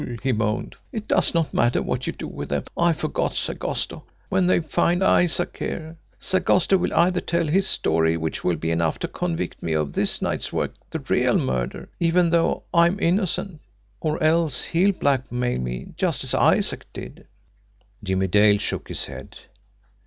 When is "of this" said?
9.73-10.19